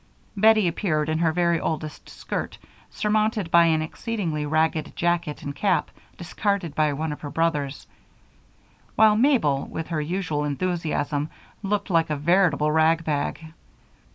[0.35, 2.57] Bettie appeared in her very oldest skirt
[2.89, 7.85] surmounted by an exceedingly ragged jacket and cap discarded by one of her brothers;
[8.95, 11.29] while Mabel, with her usual enthusiasm,
[11.61, 13.53] looked like a veritable rag bag.